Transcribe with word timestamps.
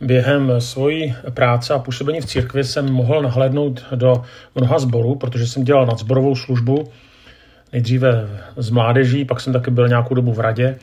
během 0.00 0.52
svojí 0.60 1.14
práce 1.30 1.74
a 1.74 1.78
působení 1.78 2.20
v 2.20 2.26
církvi 2.26 2.64
jsem 2.64 2.92
mohl 2.92 3.22
nahlédnout 3.22 3.84
do 3.94 4.22
mnoha 4.54 4.78
sborů, 4.78 5.14
protože 5.14 5.46
jsem 5.46 5.64
dělal 5.64 5.86
nadzborovou 5.86 6.36
službu, 6.36 6.88
nejdříve 7.72 8.28
z 8.56 8.70
mládeží, 8.70 9.24
pak 9.24 9.40
jsem 9.40 9.52
taky 9.52 9.70
byl 9.70 9.88
nějakou 9.88 10.14
dobu 10.14 10.32
v 10.32 10.40
radě 10.40 10.76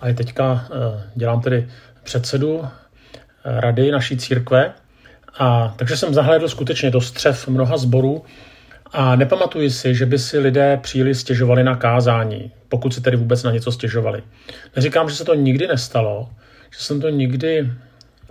a 0.00 0.08
i 0.08 0.14
teďka 0.14 0.66
eh, 0.66 1.02
dělám 1.14 1.40
tedy 1.40 1.68
předsedu 2.02 2.60
eh, 2.64 3.60
rady 3.60 3.90
naší 3.90 4.16
církve. 4.16 4.72
A 5.38 5.74
takže 5.76 5.96
jsem 5.96 6.14
zahlédl 6.14 6.48
skutečně 6.48 6.90
do 6.90 7.00
střev 7.00 7.48
mnoha 7.48 7.76
sborů 7.76 8.24
a 8.92 9.16
nepamatuji 9.16 9.70
si, 9.70 9.94
že 9.94 10.06
by 10.06 10.18
si 10.18 10.38
lidé 10.38 10.76
příliš 10.82 11.18
stěžovali 11.18 11.64
na 11.64 11.76
kázání, 11.76 12.52
pokud 12.68 12.94
si 12.94 13.00
tedy 13.00 13.16
vůbec 13.16 13.42
na 13.42 13.50
něco 13.50 13.72
stěžovali. 13.72 14.22
Neříkám, 14.76 15.10
že 15.10 15.16
se 15.16 15.24
to 15.24 15.34
nikdy 15.34 15.66
nestalo, 15.66 16.28
že 16.70 16.78
jsem 16.78 17.00
to 17.00 17.08
nikdy 17.08 17.70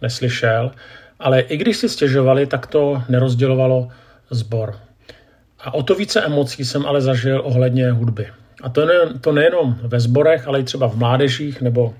neslyšel, 0.03 0.71
ale 1.19 1.41
i 1.41 1.57
když 1.57 1.77
si 1.77 1.89
stěžovali, 1.89 2.45
tak 2.45 2.67
to 2.67 3.03
nerozdělovalo 3.09 3.87
zbor. 4.29 4.75
A 5.59 5.73
o 5.73 5.83
to 5.83 5.95
více 5.95 6.21
emocí 6.21 6.65
jsem 6.65 6.85
ale 6.85 7.01
zažil 7.01 7.41
ohledně 7.45 7.91
hudby. 7.91 8.27
A 8.61 8.69
to, 8.69 8.85
ne, 8.85 8.93
to 9.21 9.31
nejenom 9.31 9.75
ve 9.81 9.99
sborech, 9.99 10.47
ale 10.47 10.59
i 10.59 10.63
třeba 10.63 10.87
v 10.87 10.95
mládežích 10.95 11.61
nebo 11.61 11.93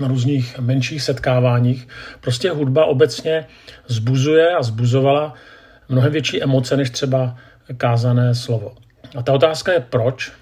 na 0.00 0.08
různých 0.08 0.58
menších 0.58 1.02
setkáváních. 1.02 1.88
Prostě 2.20 2.50
hudba 2.50 2.84
obecně 2.84 3.46
zbuzuje 3.86 4.54
a 4.54 4.62
zbuzovala 4.62 5.34
mnohem 5.88 6.12
větší 6.12 6.42
emoce 6.42 6.76
než 6.76 6.90
třeba 6.90 7.36
kázané 7.76 8.34
slovo. 8.34 8.72
A 9.16 9.22
ta 9.22 9.32
otázka 9.32 9.72
je 9.72 9.80
proč? 9.80 10.32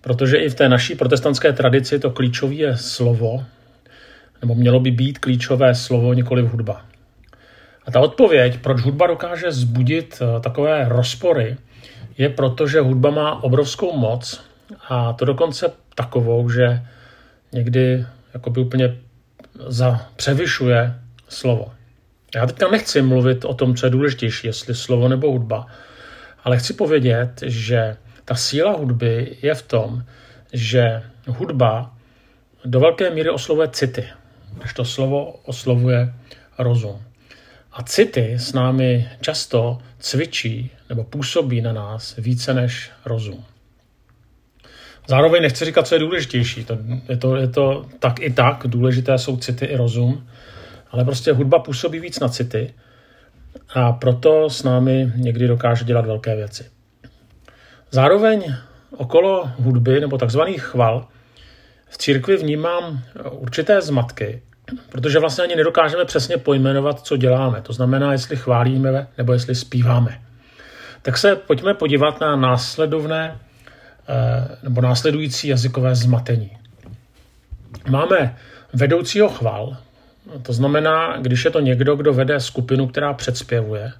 Protože 0.00 0.36
i 0.36 0.48
v 0.48 0.54
té 0.54 0.68
naší 0.68 0.94
protestantské 0.94 1.52
tradici 1.52 1.98
to 1.98 2.10
klíčové 2.10 2.54
je 2.54 2.76
slovo, 2.76 3.44
nebo 4.42 4.54
mělo 4.54 4.80
by 4.80 4.90
být 4.90 5.18
klíčové 5.18 5.74
slovo, 5.74 6.12
nikoli 6.12 6.42
hudba. 6.42 6.84
A 7.86 7.90
ta 7.90 8.00
odpověď, 8.00 8.58
proč 8.58 8.80
hudba 8.80 9.06
dokáže 9.06 9.52
zbudit 9.52 10.22
eh, 10.22 10.40
takové 10.40 10.88
rozpory, 10.88 11.56
je 12.18 12.28
proto, 12.28 12.66
že 12.66 12.80
hudba 12.80 13.10
má 13.10 13.42
obrovskou 13.42 13.96
moc 13.96 14.44
a 14.88 15.12
to 15.12 15.24
dokonce 15.24 15.72
takovou, 15.94 16.50
že 16.50 16.82
někdy 17.52 18.06
jakoby 18.34 18.60
úplně 18.60 18.96
za, 19.66 20.06
převyšuje 20.16 20.94
slovo. 21.28 21.72
Já 22.34 22.46
teďka 22.46 22.68
nechci 22.68 23.02
mluvit 23.02 23.44
o 23.44 23.54
tom, 23.54 23.74
co 23.74 23.86
je 23.86 23.90
důležitější, 23.90 24.46
jestli 24.46 24.74
slovo 24.74 25.08
nebo 25.08 25.32
hudba, 25.32 25.66
ale 26.44 26.58
chci 26.58 26.72
povědět, 26.72 27.42
že 27.46 27.96
ta 28.24 28.34
síla 28.34 28.72
hudby 28.72 29.36
je 29.42 29.54
v 29.54 29.62
tom, 29.62 30.02
že 30.52 31.02
hudba 31.26 31.94
do 32.64 32.80
velké 32.80 33.10
míry 33.10 33.30
oslovuje 33.30 33.68
city, 33.68 34.08
když 34.58 34.72
to 34.72 34.84
slovo 34.84 35.32
oslovuje 35.32 36.14
rozum. 36.58 37.02
A 37.72 37.82
city 37.82 38.34
s 38.34 38.52
námi 38.52 39.08
často 39.20 39.78
cvičí 39.98 40.70
nebo 40.88 41.04
působí 41.04 41.60
na 41.60 41.72
nás 41.72 42.16
více 42.16 42.54
než 42.54 42.90
rozum. 43.04 43.44
Zároveň 45.08 45.42
nechci 45.42 45.64
říkat, 45.64 45.86
co 45.86 45.94
je 45.94 45.98
důležitější. 45.98 46.64
To, 46.64 46.78
je, 47.08 47.16
to, 47.16 47.36
je 47.36 47.48
to 47.48 47.86
tak 47.98 48.20
i 48.20 48.30
tak, 48.30 48.66
důležité 48.66 49.18
jsou 49.18 49.36
city 49.36 49.64
i 49.64 49.76
rozum, 49.76 50.26
ale 50.90 51.04
prostě 51.04 51.32
hudba 51.32 51.58
působí 51.58 52.00
víc 52.00 52.20
na 52.20 52.28
city 52.28 52.74
a 53.74 53.92
proto 53.92 54.50
s 54.50 54.62
námi 54.62 55.12
někdy 55.16 55.48
dokáže 55.48 55.84
dělat 55.84 56.06
velké 56.06 56.36
věci. 56.36 56.64
Zároveň 57.90 58.54
okolo 58.96 59.50
hudby 59.58 60.00
nebo 60.00 60.18
takzvaných 60.18 60.62
chval 60.62 61.08
v 61.92 61.98
církvi 61.98 62.36
vnímám 62.36 63.02
určité 63.30 63.80
zmatky, 63.80 64.42
protože 64.88 65.18
vlastně 65.18 65.44
ani 65.44 65.56
nedokážeme 65.56 66.04
přesně 66.04 66.36
pojmenovat, 66.36 67.00
co 67.00 67.16
děláme. 67.16 67.60
To 67.62 67.72
znamená, 67.72 68.12
jestli 68.12 68.36
chválíme 68.36 69.06
nebo 69.18 69.32
jestli 69.32 69.54
zpíváme. 69.54 70.20
Tak 71.02 71.18
se 71.18 71.36
pojďme 71.36 71.74
podívat 71.74 72.20
na 72.20 72.36
následovné 72.36 73.38
eh, 74.08 74.56
nebo 74.62 74.80
následující 74.80 75.48
jazykové 75.48 75.94
zmatení. 75.94 76.50
Máme 77.90 78.36
vedoucího 78.72 79.28
chval, 79.28 79.76
to 80.42 80.52
znamená, 80.52 81.16
když 81.20 81.44
je 81.44 81.50
to 81.50 81.60
někdo, 81.60 81.96
kdo 81.96 82.12
vede 82.12 82.40
skupinu, 82.40 82.86
která 82.86 83.12
předspěvuje, 83.12 83.92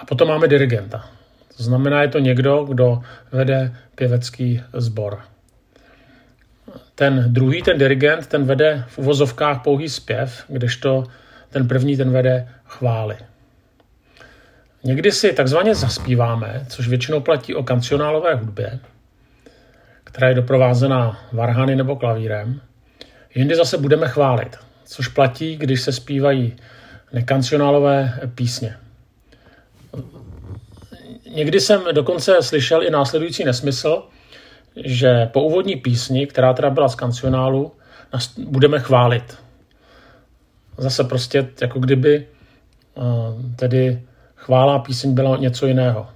a 0.00 0.04
potom 0.04 0.28
máme 0.28 0.48
dirigenta. 0.48 1.08
To 1.56 1.62
znamená, 1.62 2.02
je 2.02 2.08
to 2.08 2.18
někdo, 2.18 2.64
kdo 2.64 3.02
vede 3.32 3.76
pěvecký 3.94 4.62
sbor. 4.72 5.31
Ten 6.94 7.24
druhý, 7.32 7.62
ten 7.62 7.78
dirigent, 7.78 8.26
ten 8.26 8.44
vede 8.44 8.84
v 8.88 8.98
uvozovkách 8.98 9.62
pouhý 9.62 9.88
zpěv, 9.88 10.44
kdežto 10.48 11.04
ten 11.50 11.68
první, 11.68 11.96
ten 11.96 12.12
vede 12.12 12.48
chvály. 12.64 13.16
Někdy 14.84 15.12
si 15.12 15.32
takzvaně 15.32 15.74
zaspíváme, 15.74 16.66
což 16.68 16.88
většinou 16.88 17.20
platí 17.20 17.54
o 17.54 17.62
kancionálové 17.62 18.34
hudbě, 18.34 18.78
která 20.04 20.28
je 20.28 20.34
doprovázená 20.34 21.28
varhany 21.32 21.76
nebo 21.76 21.96
klavírem. 21.96 22.60
Jindy 23.34 23.56
zase 23.56 23.78
budeme 23.78 24.08
chválit, 24.08 24.56
což 24.84 25.08
platí, 25.08 25.56
když 25.56 25.80
se 25.80 25.92
zpívají 25.92 26.56
nekancionálové 27.12 28.20
písně. 28.34 28.76
Někdy 31.34 31.60
jsem 31.60 31.82
dokonce 31.92 32.36
slyšel 32.40 32.82
i 32.82 32.90
následující 32.90 33.44
nesmysl, 33.44 34.02
že 34.76 35.26
po 35.26 35.42
úvodní 35.42 35.76
písni, 35.76 36.26
která 36.26 36.52
teda 36.52 36.70
byla 36.70 36.88
z 36.88 36.94
kancionálu, 36.94 37.72
budeme 38.38 38.80
chválit. 38.80 39.38
Zase 40.78 41.04
prostě 41.04 41.48
jako 41.60 41.78
kdyby 41.78 42.26
eh, 42.96 43.00
tedy 43.56 44.02
chvála 44.36 44.78
píseň 44.78 45.14
byla 45.14 45.36
něco 45.36 45.66
jiného. 45.66 46.08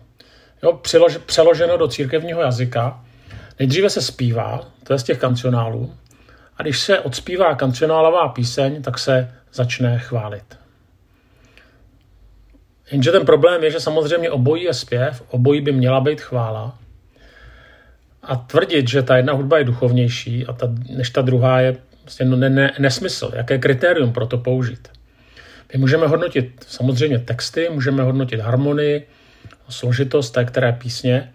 Jo, 0.62 0.80
přeloženo 1.26 1.76
do 1.76 1.88
církevního 1.88 2.40
jazyka, 2.40 3.04
nejdříve 3.58 3.90
se 3.90 4.02
zpívá, 4.02 4.60
to 4.84 4.92
je 4.92 4.98
z 4.98 5.02
těch 5.02 5.18
kancionálů, 5.18 5.94
a 6.56 6.62
když 6.62 6.80
se 6.80 7.00
odspívá 7.00 7.54
kancionálová 7.54 8.28
píseň, 8.28 8.82
tak 8.82 8.98
se 8.98 9.34
začne 9.52 9.98
chválit. 9.98 10.58
Jenže 12.90 13.12
ten 13.12 13.26
problém 13.26 13.64
je, 13.64 13.70
že 13.70 13.80
samozřejmě 13.80 14.30
obojí 14.30 14.62
je 14.62 14.74
zpěv, 14.74 15.22
obojí 15.28 15.60
by 15.60 15.72
měla 15.72 16.00
být 16.00 16.20
chvála. 16.20 16.78
A 18.26 18.36
tvrdit, 18.36 18.88
že 18.88 19.02
ta 19.02 19.16
jedna 19.16 19.32
hudba 19.32 19.58
je 19.58 19.64
duchovnější 19.64 20.46
a 20.46 20.52
ta, 20.52 20.68
než 20.96 21.10
ta 21.10 21.22
druhá 21.22 21.60
je 21.60 21.76
prostě 22.02 22.24
no, 22.24 22.36
ne, 22.36 22.50
ne, 22.50 22.72
nesmysl. 22.78 23.30
Jaké 23.34 23.58
kritérium 23.58 24.12
pro 24.12 24.26
to 24.26 24.38
použít? 24.38 24.88
My 25.72 25.78
můžeme 25.78 26.06
hodnotit 26.06 26.64
samozřejmě 26.68 27.18
texty, 27.18 27.68
můžeme 27.70 28.02
hodnotit 28.02 28.40
harmonii, 28.40 29.06
složitost 29.68 30.30
té 30.30 30.44
které 30.44 30.72
písně 30.72 31.32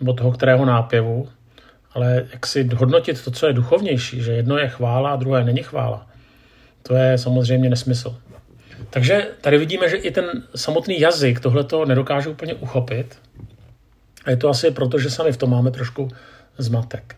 nebo 0.00 0.12
toho 0.12 0.32
kterého 0.32 0.64
nápěvu, 0.64 1.28
ale 1.94 2.24
jak 2.32 2.46
si 2.46 2.68
hodnotit 2.74 3.24
to, 3.24 3.30
co 3.30 3.46
je 3.46 3.52
duchovnější, 3.52 4.22
že 4.22 4.32
jedno 4.32 4.58
je 4.58 4.68
chvála 4.68 5.10
a 5.10 5.16
druhé 5.16 5.44
není 5.44 5.62
chvála, 5.62 6.06
to 6.82 6.94
je 6.94 7.18
samozřejmě 7.18 7.70
nesmysl. 7.70 8.16
Takže 8.90 9.26
tady 9.40 9.58
vidíme, 9.58 9.88
že 9.88 9.96
i 9.96 10.10
ten 10.10 10.24
samotný 10.54 11.00
jazyk 11.00 11.40
tohleto 11.40 11.84
nedokáže 11.84 12.28
úplně 12.28 12.54
uchopit. 12.54 13.18
A 14.24 14.30
je 14.30 14.36
to 14.36 14.48
asi 14.48 14.70
proto, 14.70 14.98
že 14.98 15.10
sami 15.10 15.32
v 15.32 15.36
tom 15.36 15.50
máme 15.50 15.70
trošku 15.70 16.08
zmatek. 16.58 17.16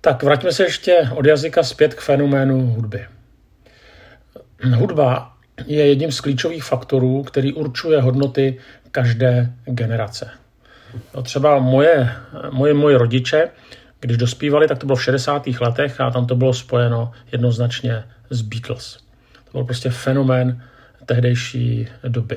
Tak 0.00 0.22
vraťme 0.22 0.52
se 0.52 0.64
ještě 0.64 1.10
od 1.14 1.26
jazyka 1.26 1.62
zpět 1.62 1.94
k 1.94 2.00
fenoménu 2.00 2.66
hudby. 2.66 3.06
Hudba 4.74 5.36
je 5.66 5.86
jedním 5.86 6.12
z 6.12 6.20
klíčových 6.20 6.64
faktorů, 6.64 7.22
který 7.22 7.52
určuje 7.52 8.00
hodnoty 8.00 8.58
každé 8.90 9.52
generace. 9.64 10.30
No 11.14 11.22
třeba 11.22 11.58
moje, 11.58 12.12
moje, 12.50 12.74
moje 12.74 12.98
rodiče, 12.98 13.48
když 14.00 14.16
dospívali, 14.16 14.68
tak 14.68 14.78
to 14.78 14.86
bylo 14.86 14.96
v 14.96 15.04
60. 15.04 15.46
letech 15.60 16.00
a 16.00 16.10
tam 16.10 16.26
to 16.26 16.36
bylo 16.36 16.54
spojeno 16.54 17.12
jednoznačně 17.32 18.04
s 18.30 18.42
Beatles. 18.42 18.98
To 19.44 19.50
byl 19.52 19.64
prostě 19.64 19.90
fenomén 19.90 20.62
tehdejší 21.06 21.88
doby. 22.08 22.36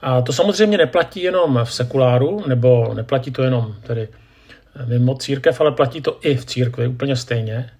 A 0.00 0.22
to 0.22 0.32
samozřejmě 0.32 0.78
neplatí 0.78 1.22
jenom 1.22 1.60
v 1.64 1.72
sekuláru, 1.72 2.44
nebo 2.48 2.94
neplatí 2.94 3.30
to 3.30 3.42
jenom 3.42 3.74
tedy 3.82 4.08
mimo 4.86 5.14
církev, 5.14 5.60
ale 5.60 5.72
platí 5.72 6.00
to 6.00 6.18
i 6.22 6.36
v 6.36 6.44
církvi 6.44 6.88
úplně 6.88 7.16
stejně. 7.16 7.70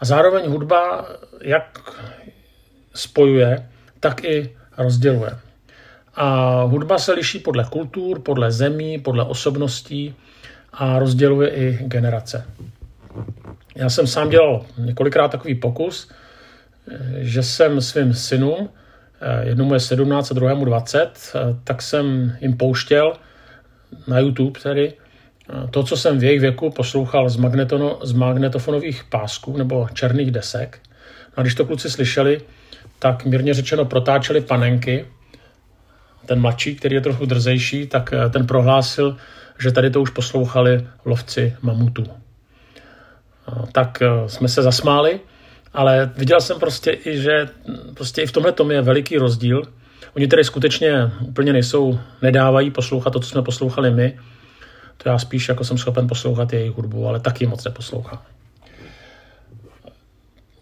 A 0.00 0.04
zároveň 0.04 0.50
hudba 0.50 1.08
jak 1.42 1.78
spojuje, 2.94 3.68
tak 4.00 4.24
i 4.24 4.56
rozděluje. 4.78 5.30
A 6.14 6.62
hudba 6.62 6.98
se 6.98 7.12
liší 7.12 7.38
podle 7.38 7.64
kultur, 7.64 8.20
podle 8.20 8.52
zemí, 8.52 8.98
podle 8.98 9.24
osobností 9.24 10.14
a 10.72 10.98
rozděluje 10.98 11.50
i 11.50 11.78
generace. 11.82 12.44
Já 13.74 13.90
jsem 13.90 14.06
sám 14.06 14.30
dělal 14.30 14.66
několikrát 14.78 15.28
takový 15.28 15.54
pokus, 15.54 16.10
že 17.16 17.42
jsem 17.42 17.80
svým 17.80 18.14
synům, 18.14 18.68
jednomu 19.42 19.74
je 19.74 19.80
17 19.80 20.30
a 20.30 20.34
druhému 20.34 20.64
20, 20.64 21.32
tak 21.64 21.82
jsem 21.82 22.36
jim 22.40 22.56
pouštěl 22.56 23.12
na 24.06 24.18
YouTube 24.18 24.60
tedy 24.60 24.92
to, 25.70 25.82
co 25.82 25.96
jsem 25.96 26.18
v 26.18 26.24
jejich 26.24 26.40
věku 26.40 26.70
poslouchal 26.70 27.28
z, 27.28 27.36
magnetono, 27.36 27.98
z 28.02 28.12
magnetofonových 28.12 29.04
pásků 29.04 29.56
nebo 29.56 29.88
černých 29.92 30.30
desek. 30.30 30.78
A 31.36 31.42
když 31.42 31.54
to 31.54 31.64
kluci 31.64 31.90
slyšeli, 31.90 32.40
tak 32.98 33.24
mírně 33.24 33.54
řečeno 33.54 33.84
protáčeli 33.84 34.40
panenky. 34.40 35.06
Ten 36.26 36.40
mladší, 36.40 36.74
který 36.74 36.94
je 36.94 37.00
trochu 37.00 37.26
drzejší, 37.26 37.86
tak 37.86 38.12
eh, 38.12 38.30
ten 38.30 38.46
prohlásil, 38.46 39.16
že 39.58 39.72
tady 39.72 39.90
to 39.90 40.00
už 40.00 40.10
poslouchali 40.10 40.86
lovci 41.04 41.56
mamutů. 41.62 42.04
Tak 43.72 44.02
eh, 44.02 44.28
jsme 44.28 44.48
se 44.48 44.62
zasmáli, 44.62 45.20
ale 45.74 46.10
viděl 46.16 46.40
jsem 46.40 46.60
prostě 46.60 46.98
i, 47.04 47.20
že 47.20 47.48
prostě 47.94 48.22
i 48.22 48.26
v 48.26 48.32
tomhle 48.32 48.52
tom 48.52 48.70
je 48.70 48.82
veliký 48.82 49.16
rozdíl. 49.16 49.62
Oni 50.16 50.26
tedy 50.26 50.44
skutečně 50.44 51.10
úplně 51.20 51.52
nejsou, 51.52 51.98
nedávají 52.22 52.70
poslouchat 52.70 53.10
to, 53.10 53.20
co 53.20 53.28
jsme 53.28 53.42
poslouchali 53.42 53.90
my. 53.90 54.18
To 55.02 55.08
já 55.08 55.18
spíš 55.18 55.48
jako 55.48 55.64
jsem 55.64 55.78
schopen 55.78 56.06
poslouchat 56.06 56.52
jejich 56.52 56.72
hudbu, 56.72 57.08
ale 57.08 57.20
taky 57.20 57.46
moc 57.46 57.64
neposlouchám. 57.64 58.22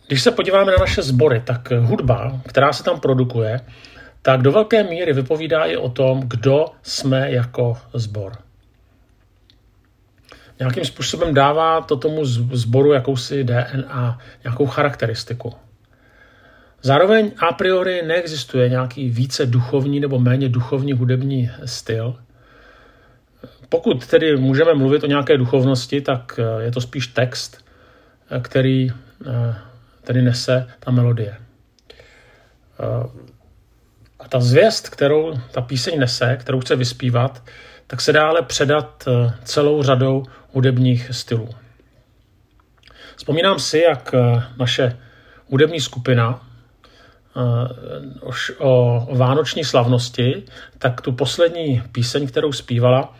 Když 0.07 0.23
se 0.23 0.31
podíváme 0.31 0.73
na 0.73 0.79
naše 0.81 1.03
sbory, 1.03 1.41
tak 1.41 1.71
hudba, 1.71 2.41
která 2.47 2.73
se 2.73 2.85
tam 2.85 3.01
produkuje, 3.01 3.61
tak 4.23 4.43
do 4.43 4.53
velké 4.53 4.83
míry 4.83 5.13
vypovídá 5.13 5.65
i 5.65 5.77
o 5.77 5.89
tom, 5.89 6.21
kdo 6.21 6.65
jsme 6.83 7.31
jako 7.31 7.79
sbor. 7.95 8.33
Nějakým 10.59 10.85
způsobem 10.85 11.35
dává 11.35 11.81
to 11.81 11.97
tomu 11.97 12.25
sboru 12.25 12.93
jakousi 12.93 13.45
DNA, 13.45 14.19
nějakou 14.45 14.67
charakteristiku. 14.67 15.55
Zároveň 16.83 17.33
a 17.39 17.53
priori 17.53 18.03
neexistuje 18.03 18.69
nějaký 18.69 19.11
více 19.11 19.47
duchovní 19.47 20.01
nebo 20.01 20.19
méně 20.19 20.49
duchovní 20.49 20.93
hudební 20.93 21.51
styl. 21.65 22.17
Pokud 23.69 24.07
tedy 24.07 24.37
můžeme 24.37 24.75
mluvit 24.75 25.05
o 25.05 25.07
nějaké 25.07 25.39
duchovnosti, 25.39 26.01
tak 26.01 26.41
je 26.61 26.71
to 26.71 26.81
spíš 26.81 27.07
text, 27.07 27.65
který 28.43 28.91
eh, 28.91 29.55
tedy 30.07 30.23
nese 30.23 30.67
ta 30.81 30.91
melodie. 30.91 31.37
Eh, 32.81 33.27
a 34.19 34.29
ta 34.29 34.41
zvěst, 34.41 34.89
kterou 34.89 35.35
ta 35.53 35.61
píseň 35.61 35.99
nese, 36.01 36.37
kterou 36.41 36.61
chce 36.61 36.77
vyspívat, 36.77 37.43
tak 37.87 38.01
se 38.01 38.13
dále 38.13 38.43
předat 38.43 39.05
eh, 39.09 39.33
celou 39.45 39.83
řadou 39.83 40.25
hudebních 40.53 41.09
stylů. 41.15 41.49
Vzpomínám 43.17 43.59
si, 43.59 43.79
jak 43.79 44.15
eh, 44.15 44.43
naše 44.59 44.99
hudební 45.49 45.81
skupina 45.81 46.43
o 48.59 49.07
vánoční 49.17 49.65
slavnosti, 49.65 50.45
tak 50.79 51.01
tu 51.01 51.13
poslední 51.13 51.83
píseň, 51.93 52.27
kterou 52.27 52.53
zpívala, 52.53 53.17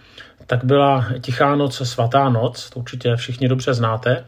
tak 0.47 0.65
byla 0.65 1.07
Tichá 1.21 1.57
noc, 1.57 1.83
svatá 1.89 2.29
noc, 2.29 2.71
to 2.71 2.81
určitě 2.81 3.17
všichni 3.17 3.49
dobře 3.49 3.75
znáte. 3.75 4.25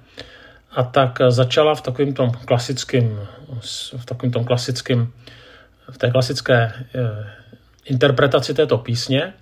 A 0.70 0.82
tak 0.82 1.18
začala 1.28 1.74
v 1.74 1.80
takovém 1.80 2.14
tom 2.14 2.30
klasickém, 2.30 3.26
v 3.96 4.04
takovém 4.04 4.32
tom 4.32 4.44
klasickém, 4.44 5.12
v 5.90 5.98
té 5.98 6.10
klasické 6.10 6.72
eh, 6.94 7.26
interpretaci 7.84 8.54
této 8.54 8.78
písně. 8.78 9.32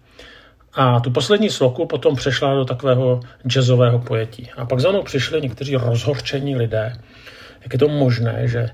A 0.74 1.00
tu 1.00 1.10
poslední 1.10 1.50
sloku 1.50 1.86
potom 1.86 2.16
přešla 2.16 2.54
do 2.54 2.64
takového 2.64 3.20
jazzového 3.46 3.98
pojetí. 3.98 4.50
A 4.56 4.64
pak 4.64 4.80
za 4.80 4.90
mnou 4.90 5.02
přišli 5.02 5.40
někteří 5.40 5.76
rozhorčení 5.76 6.56
lidé, 6.56 6.92
jak 7.62 7.72
je 7.72 7.78
to 7.78 7.88
možné, 7.88 8.48
že 8.48 8.70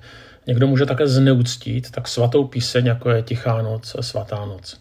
někdo 0.47 0.67
může 0.67 0.87
také 0.87 1.07
zneuctít 1.07 1.91
tak 1.91 2.09
svatou 2.09 2.45
píseň, 2.45 2.87
jako 2.87 3.11
je 3.11 3.23
Tichá 3.23 3.63
noc, 3.63 3.97
Svatá 4.01 4.45
noc. 4.45 4.81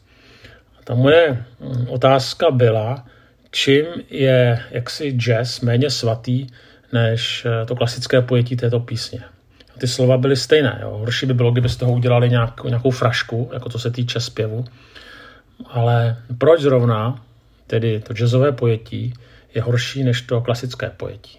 Ta 0.92 0.96
moje 0.96 1.46
hm, 1.60 1.88
otázka 1.90 2.52
byla, 2.52 3.06
čím 3.52 3.86
je 4.10 4.64
jaksi 4.72 5.12
jazz 5.12 5.62
méně 5.62 5.90
svatý 5.90 6.48
než 6.94 7.46
eh, 7.46 7.66
to 7.66 7.76
klasické 7.76 8.22
pojetí 8.22 8.56
této 8.56 8.80
písně. 8.80 9.20
Ty 9.78 9.88
slova 9.88 10.18
byly 10.18 10.36
stejné. 10.36 10.80
Jo. 10.82 10.90
Horší 10.90 11.26
by 11.26 11.34
bylo, 11.34 11.52
kdyby 11.52 11.70
z 11.70 11.76
toho 11.76 11.92
udělali 11.92 12.30
nějak, 12.30 12.64
nějakou 12.64 12.92
frašku, 12.92 13.50
jako 13.54 13.70
to 13.70 13.80
se 13.80 13.92
týče 13.92 14.20
zpěvu. 14.20 14.66
Ale 15.70 16.18
proč 16.38 16.62
zrovna 16.62 17.26
tedy 17.68 18.00
to 18.00 18.14
jazzové 18.14 18.52
pojetí 18.52 19.14
je 19.56 19.62
horší 19.62 20.04
než 20.04 20.22
to 20.22 20.42
klasické 20.42 20.90
pojetí? 20.90 21.38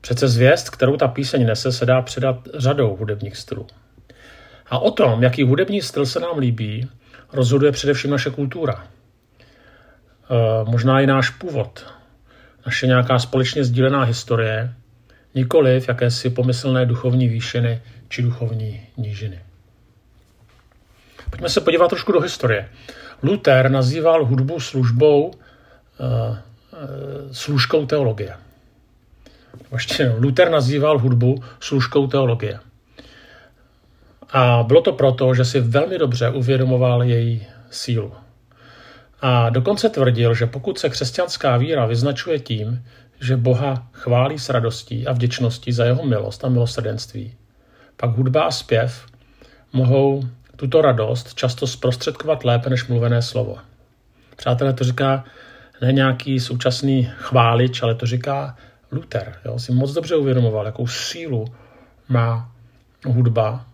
Přece 0.00 0.28
zvěst, 0.28 0.70
kterou 0.70 0.96
ta 0.96 1.08
píseň 1.08 1.46
nese, 1.46 1.72
se 1.72 1.86
dá 1.86 2.02
předat 2.02 2.48
řadou 2.54 2.96
hudebních 2.96 3.36
stylů. 3.36 3.66
A 4.70 4.78
o 4.78 4.90
tom, 4.90 5.22
jaký 5.22 5.42
hudební 5.42 5.82
styl 5.82 6.06
se 6.06 6.20
nám 6.20 6.38
líbí, 6.38 6.88
rozhoduje 7.32 7.72
především 7.72 8.10
naše 8.10 8.30
kultura. 8.30 8.84
E, 8.84 10.70
možná 10.70 11.00
i 11.00 11.06
náš 11.06 11.30
původ, 11.30 11.86
naše 12.66 12.86
nějaká 12.86 13.18
společně 13.18 13.64
sdílená 13.64 14.02
historie, 14.02 14.74
nikoliv 15.34 15.88
jakési 15.88 16.30
pomyslné 16.30 16.86
duchovní 16.86 17.28
výšiny 17.28 17.82
či 18.08 18.22
duchovní 18.22 18.80
nížiny. 18.96 19.40
Pojďme 21.30 21.48
se 21.48 21.60
podívat 21.60 21.88
trošku 21.88 22.12
do 22.12 22.20
historie. 22.20 22.68
Luther 23.22 23.70
nazýval 23.70 24.24
hudbu 24.24 24.60
službou, 24.60 25.26
uh, 25.26 25.34
uh, 25.36 26.38
služkou 27.32 27.86
teologie. 27.86 28.34
Ještě 29.72 30.14
Luther 30.18 30.50
nazýval 30.50 30.98
hudbu 30.98 31.44
služkou 31.60 32.06
teologie. 32.06 32.60
A 34.30 34.62
bylo 34.62 34.80
to 34.80 34.92
proto, 34.92 35.34
že 35.34 35.44
si 35.44 35.60
velmi 35.60 35.98
dobře 35.98 36.30
uvědomoval 36.30 37.02
její 37.02 37.46
sílu. 37.70 38.12
A 39.20 39.50
dokonce 39.50 39.88
tvrdil, 39.88 40.34
že 40.34 40.46
pokud 40.46 40.78
se 40.78 40.88
křesťanská 40.88 41.56
víra 41.56 41.86
vyznačuje 41.86 42.38
tím, 42.38 42.84
že 43.20 43.36
Boha 43.36 43.88
chválí 43.92 44.38
s 44.38 44.48
radostí 44.48 45.06
a 45.06 45.12
vděčností 45.12 45.72
za 45.72 45.84
jeho 45.84 46.06
milost 46.06 46.44
a 46.44 46.48
milosrdenství, 46.48 47.34
pak 47.96 48.10
hudba 48.10 48.42
a 48.42 48.50
zpěv 48.50 49.06
mohou 49.72 50.22
tuto 50.56 50.82
radost 50.82 51.34
často 51.34 51.66
zprostředkovat 51.66 52.44
lépe 52.44 52.70
než 52.70 52.86
mluvené 52.86 53.22
slovo. 53.22 53.56
Přátelé, 54.36 54.72
to 54.72 54.84
říká 54.84 55.24
ne 55.80 55.92
nějaký 55.92 56.40
současný 56.40 57.10
chválič, 57.16 57.82
ale 57.82 57.94
to 57.94 58.06
říká 58.06 58.56
Luther. 58.92 59.34
Jo? 59.44 59.58
Si 59.58 59.72
moc 59.72 59.92
dobře 59.92 60.16
uvědomoval, 60.16 60.66
jakou 60.66 60.86
sílu 60.86 61.44
má 62.08 62.52
hudba. 63.06 63.67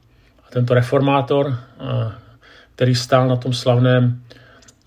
Tento 0.55 0.75
reformátor, 0.75 1.51
eh, 1.51 2.13
který 2.75 2.95
stál 2.95 3.29
na 3.29 3.37
tom 3.37 3.53
slavném 3.53 4.23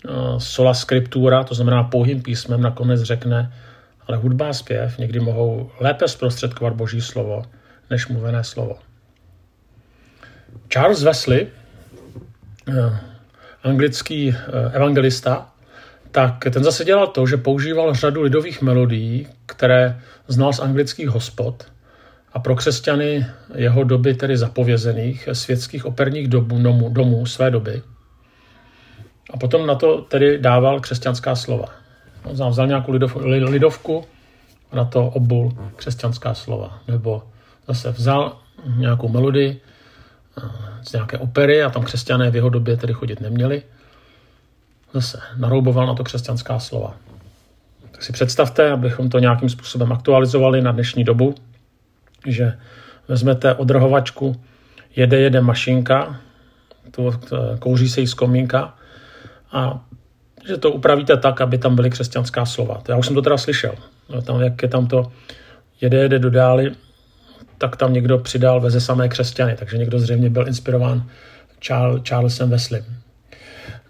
Eh, 0.04 0.40
sola 0.40 0.74
scriptura, 0.74 1.44
to 1.44 1.54
znamená 1.54 1.84
pouhým 1.84 2.22
písmem, 2.22 2.62
nakonec 2.62 3.02
řekne, 3.02 3.52
ale 4.06 4.16
hudba 4.16 4.48
a 4.48 4.52
zpěv 4.52 4.98
někdy 4.98 5.20
mohou 5.20 5.70
lépe 5.80 6.08
zprostředkovat 6.08 6.74
boží 6.74 7.00
slovo, 7.00 7.42
než 7.90 8.08
mluvené 8.08 8.44
slovo. 8.44 8.78
Charles 10.72 11.02
Wesley, 11.02 11.46
eh, 12.68 13.00
anglický 13.62 14.36
evangelista, 14.72 15.48
tak 16.10 16.44
ten 16.50 16.64
zase 16.64 16.84
dělal 16.84 17.06
to, 17.06 17.26
že 17.26 17.36
používal 17.36 17.94
řadu 17.94 18.22
lidových 18.22 18.62
melodií, 18.62 19.28
které 19.46 20.00
znal 20.28 20.52
z 20.52 20.60
anglických 20.60 21.08
hospod 21.08 21.66
a 22.32 22.38
pro 22.38 22.56
křesťany 22.56 23.26
jeho 23.54 23.84
doby, 23.84 24.14
tedy 24.14 24.36
zapovězených 24.36 25.28
světských 25.32 25.86
operních 25.86 26.28
domů, 26.28 26.88
domů 26.88 27.26
své 27.26 27.50
doby, 27.50 27.82
a 29.30 29.36
potom 29.36 29.66
na 29.66 29.74
to 29.74 30.00
tedy 30.00 30.38
dával 30.38 30.80
křesťanská 30.80 31.36
slova. 31.36 31.66
On 32.24 32.50
vzal 32.50 32.66
nějakou 32.66 32.92
lidov, 32.92 33.16
lidovku 33.16 34.04
a 34.70 34.76
na 34.76 34.84
to 34.84 35.06
obul 35.06 35.58
křesťanská 35.76 36.34
slova. 36.34 36.78
Nebo 36.88 37.22
zase 37.68 37.92
vzal 37.92 38.36
nějakou 38.76 39.08
melodii 39.08 39.60
z 40.82 40.92
nějaké 40.92 41.18
opery 41.18 41.62
a 41.62 41.70
tam 41.70 41.82
křesťané 41.82 42.30
v 42.30 42.34
jeho 42.36 42.48
době 42.48 42.76
tedy 42.76 42.92
chodit 42.92 43.20
neměli. 43.20 43.62
Zase 44.92 45.20
narouboval 45.36 45.86
na 45.86 45.94
to 45.94 46.04
křesťanská 46.04 46.58
slova. 46.58 46.96
Tak 47.90 48.02
si 48.02 48.12
představte, 48.12 48.72
abychom 48.72 49.08
to 49.08 49.18
nějakým 49.18 49.48
způsobem 49.48 49.92
aktualizovali 49.92 50.62
na 50.62 50.72
dnešní 50.72 51.04
dobu, 51.04 51.34
že 52.26 52.58
vezmete 53.08 53.54
odrhovačku, 53.54 54.40
jede, 54.96 55.20
jede 55.20 55.40
mašinka, 55.40 56.20
tu, 56.90 57.10
kouří 57.58 57.88
se 57.88 58.00
jí 58.00 58.06
z 58.06 58.14
komínka 58.14 58.74
a 59.52 59.84
že 60.46 60.56
to 60.56 60.70
upravíte 60.70 61.16
tak, 61.16 61.40
aby 61.40 61.58
tam 61.58 61.76
byly 61.76 61.90
křesťanská 61.90 62.46
slova. 62.46 62.82
Já 62.88 62.96
už 62.96 63.06
jsem 63.06 63.14
to 63.14 63.22
teda 63.22 63.38
slyšel. 63.38 63.74
Tam, 64.24 64.40
jak 64.40 64.62
je 64.62 64.68
tam 64.68 64.86
to 64.86 65.12
jede, 65.80 65.98
jede 65.98 66.18
do 66.18 66.30
dály, 66.30 66.72
tak 67.58 67.76
tam 67.76 67.92
někdo 67.92 68.18
přidal 68.18 68.60
veze 68.60 68.80
samé 68.80 69.08
křesťany, 69.08 69.56
takže 69.56 69.78
někdo 69.78 69.98
zřejmě 69.98 70.30
byl 70.30 70.48
inspirován 70.48 71.08
Charlesem 72.08 72.50
Wesley. 72.50 72.84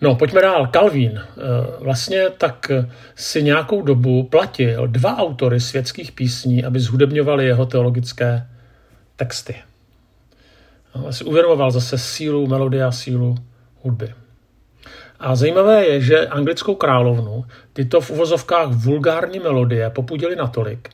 No, 0.00 0.14
pojďme 0.14 0.42
dál. 0.42 0.66
Calvin 0.66 1.12
eh, 1.18 1.40
vlastně 1.80 2.30
tak 2.38 2.70
si 3.14 3.42
nějakou 3.42 3.82
dobu 3.82 4.22
platil 4.22 4.86
dva 4.86 5.16
autory 5.16 5.60
světských 5.60 6.12
písní, 6.12 6.64
aby 6.64 6.80
zhudebňovali 6.80 7.46
jeho 7.46 7.66
teologické 7.66 8.46
texty. 9.16 9.54
Si 11.10 11.24
uvědomoval 11.24 11.70
zase 11.70 11.98
sílu 11.98 12.46
melodie 12.46 12.84
a 12.84 12.92
sílu 12.92 13.34
hudby. 13.82 14.14
A 15.20 15.36
zajímavé 15.36 15.86
je, 15.86 16.00
že 16.00 16.28
anglickou 16.28 16.74
královnu 16.74 17.44
tyto 17.72 18.00
v 18.00 18.10
uvozovkách 18.10 18.68
vulgární 18.68 19.38
melodie 19.38 19.90
popudily 19.90 20.36
natolik, 20.36 20.88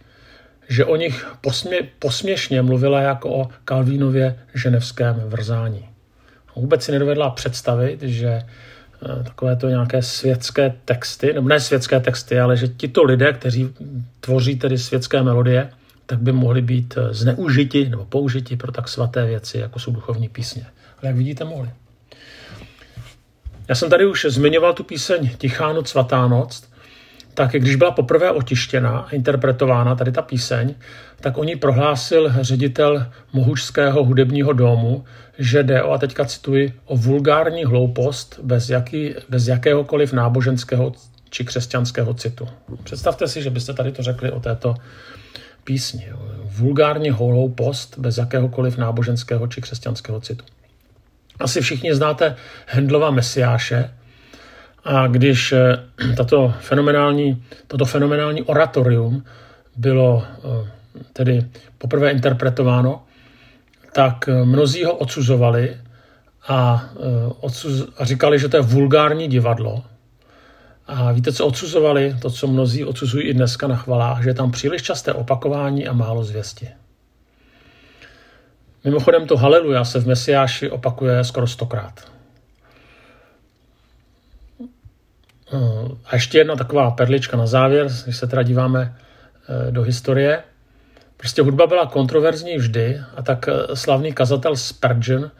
že 0.69 0.85
o 0.85 0.97
nich 0.97 1.26
posmě, 1.41 1.88
posměšně 1.99 2.62
mluvila 2.62 3.00
jako 3.00 3.31
o 3.31 3.49
Kalvínově 3.64 4.38
ženevském 4.55 5.14
vrzání. 5.14 5.94
Vůbec 6.57 6.85
si 6.85 6.93
nedovedla 6.93 7.31
představit, 7.31 8.03
že 8.03 8.29
eh, 8.29 9.25
takové 9.25 9.57
to 9.57 9.69
nějaké 9.69 10.03
světské 10.03 10.75
texty, 10.85 11.33
nebo 11.33 11.49
ne 11.49 11.61
světské 11.61 12.01
texty, 12.01 12.41
ale 12.41 12.57
že 12.57 12.69
tito 12.69 13.03
lidé, 13.03 13.33
kteří 13.33 13.75
tvoří 14.21 14.57
tedy 14.57 14.79
světské 14.79 15.23
melodie, 15.23 15.71
tak 16.07 16.19
by 16.19 16.33
mohli 16.33 16.63
být 16.63 16.95
eh, 16.97 17.15
zneužiti 17.15 17.89
nebo 17.89 18.05
použiti 18.05 18.57
pro 18.57 18.73
tak 18.73 18.89
svaté 18.89 19.27
věci, 19.27 19.59
jako 19.59 19.79
jsou 19.79 19.93
duchovní 19.93 20.29
písně. 20.29 20.67
Ale 21.03 21.09
jak 21.09 21.17
vidíte, 21.17 21.45
mohli. 21.45 21.71
Já 23.69 23.75
jsem 23.75 23.91
tady 23.91 24.07
už 24.07 24.27
zmiňoval 24.29 24.73
tu 24.73 24.85
píseň 24.85 25.31
Tichá 25.39 25.73
noc, 25.73 25.89
svatá 25.89 26.29
noc, 26.29 26.65
tak 27.35 27.50
když 27.50 27.76
byla 27.76 27.91
poprvé 27.91 28.31
otištěna 28.31 28.99
a 28.99 29.11
interpretována 29.11 29.95
tady 29.95 30.12
ta 30.12 30.23
píseň, 30.23 30.75
tak 31.21 31.38
o 31.38 31.45
ní 31.45 31.57
prohlásil 31.57 32.33
ředitel 32.41 33.07
Mohužského 33.33 34.05
hudebního 34.05 34.53
domu, 34.53 35.05
že 35.38 35.62
jde 35.62 35.83
o, 35.83 35.93
a 35.93 35.99
teďka 35.99 36.25
cituji, 36.25 36.73
o 36.85 36.97
vulgární 36.97 37.64
hloupost 37.64 38.41
bez, 38.43 38.71
jaký, 38.71 39.14
bez 39.29 39.49
jakéhokoliv 39.49 40.12
náboženského 40.12 40.93
či 41.31 41.45
křesťanského 41.45 42.14
citu. 42.14 42.49
Představte 42.85 43.29
si, 43.29 43.43
že 43.43 43.50
byste 43.50 43.75
tady 43.75 43.93
to 43.93 44.03
řekli 44.03 44.31
o 44.31 44.41
této 44.41 44.75
písni. 45.64 46.09
Vulgární 46.45 47.11
hloupost 47.11 47.99
bez 47.99 48.19
jakéhokoliv 48.19 48.79
náboženského 48.79 49.47
či 49.47 49.61
křesťanského 49.61 50.21
citu. 50.21 50.45
Asi 51.41 51.61
všichni 51.61 51.95
znáte 51.95 52.37
Hendlova 52.67 53.11
Mesiáše, 53.11 53.91
a 54.85 55.07
když 55.07 55.53
eh, 55.53 55.76
tato 56.17 56.55
fenomenální, 56.61 57.45
toto 57.67 57.85
fenomenální 57.85 58.43
oratorium 58.43 59.25
bylo 59.76 60.25
eh, 60.25 60.71
tedy 61.12 61.47
poprvé 61.79 62.11
interpretováno, 62.11 63.03
tak 63.93 64.29
eh, 64.29 64.45
mnozí 64.45 64.85
ho 64.85 64.95
odsuzovali 64.95 65.76
a, 66.49 66.85
odsuz, 67.41 67.88
a 67.99 68.05
říkali, 68.05 68.38
že 68.38 68.49
to 68.49 68.57
je 68.57 68.62
vulgární 68.62 69.29
divadlo. 69.29 69.85
A 70.87 71.12
víte, 71.12 71.33
co 71.33 71.47
odsuzovali? 71.47 72.17
To, 72.23 72.31
co 72.31 72.47
mnozí 72.47 72.85
odsuzují 72.85 73.29
i 73.29 73.35
dneska 73.35 73.67
na 73.67 73.76
chvalách, 73.76 74.23
že 74.23 74.31
je 74.31 74.35
tam 74.35 74.50
příliš 74.50 74.83
časté 74.83 75.12
opakování 75.12 75.88
a 75.88 75.93
málo 75.93 76.25
zvěsti. 76.25 76.69
Mimochodem 78.85 79.26
to 79.26 79.37
haleluja 79.37 79.85
se 79.85 80.00
v 80.00 80.07
Mesiáši 80.07 80.71
opakuje 80.71 81.25
skoro 81.25 81.47
stokrát. 81.47 82.13
A 86.05 86.15
ještě 86.15 86.39
jedna 86.39 86.57
taková 86.57 86.91
perlička 86.91 87.37
na 87.37 87.47
závěr, 87.47 87.89
když 88.05 88.17
se 88.17 88.27
teda 88.27 88.43
díváme 88.43 88.95
eh, 88.97 89.71
do 89.71 89.83
historie. 89.83 90.43
Prostě 91.17 91.43
hudba 91.43 91.67
byla 91.67 91.87
kontroverzní 91.87 92.57
vždy 92.57 93.01
a 93.17 93.23
tak 93.23 93.49
eh, 93.49 93.77
slavný 93.77 94.13
kazatel 94.13 94.57
Spurgeon 94.57 95.31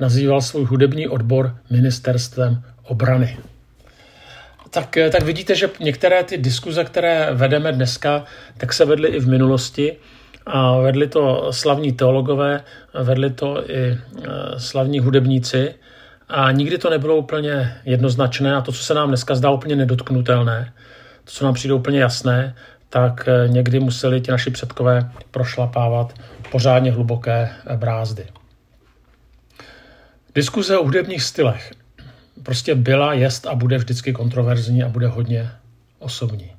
nazýval 0.00 0.40
svůj 0.40 0.64
hudební 0.64 1.08
odbor 1.08 1.56
ministerstvem 1.70 2.62
obrany. 2.82 3.38
Tak, 4.70 4.96
eh, 4.96 5.10
tak 5.10 5.22
vidíte, 5.22 5.54
že 5.54 5.70
některé 5.80 6.24
ty 6.24 6.38
diskuze, 6.38 6.84
které 6.84 7.28
vedeme 7.32 7.72
dneska, 7.72 8.24
tak 8.56 8.72
se 8.72 8.84
vedly 8.84 9.08
i 9.08 9.20
v 9.20 9.28
minulosti 9.28 9.96
a 10.46 10.78
vedli 10.78 11.08
to 11.08 11.52
slavní 11.52 11.92
teologové, 11.92 12.64
vedli 13.02 13.30
to 13.30 13.70
i 13.70 13.98
slavní 14.56 14.98
hudebníci 14.98 15.74
a 16.28 16.52
nikdy 16.52 16.78
to 16.78 16.90
nebylo 16.90 17.16
úplně 17.16 17.76
jednoznačné 17.84 18.56
a 18.56 18.60
to, 18.60 18.72
co 18.72 18.84
se 18.84 18.94
nám 18.94 19.08
dneska 19.08 19.34
zdá 19.34 19.50
úplně 19.50 19.76
nedotknutelné, 19.76 20.72
to, 21.24 21.30
co 21.30 21.44
nám 21.44 21.54
přijde 21.54 21.74
úplně 21.74 22.00
jasné, 22.00 22.54
tak 22.88 23.28
eh, 23.28 23.48
někdy 23.48 23.80
museli 23.80 24.20
ti 24.20 24.30
naši 24.30 24.50
předkové 24.50 25.10
prošlapávat 25.30 26.14
pořádně 26.52 26.92
hluboké 26.92 27.50
eh, 27.66 27.76
brázdy. 27.76 28.26
Diskuze 30.34 30.78
o 30.78 30.84
hudebních 30.84 31.22
stylech 31.22 31.72
prostě 32.42 32.74
byla, 32.74 33.12
jest 33.12 33.46
a 33.46 33.54
bude 33.54 33.78
vždycky 33.78 34.12
kontroverzní 34.12 34.82
a 34.82 34.88
bude 34.88 35.06
hodně 35.06 35.50
osobní. 35.98 36.50